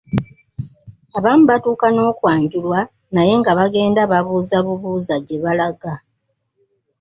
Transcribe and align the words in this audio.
Abamu 1.17 1.43
batuuka 1.49 1.87
n’okwanjulwa 1.91 2.79
naye 3.13 3.33
nga 3.39 3.51
bagenda 3.59 4.01
babuuzabubuuza 4.11 5.15
gye 5.25 5.37
balaga. 5.43 5.93